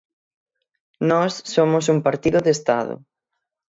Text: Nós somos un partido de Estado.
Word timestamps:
Nós 1.09 1.33
somos 1.53 1.85
un 1.93 1.99
partido 2.07 2.39
de 2.45 2.51
Estado. 2.57 2.93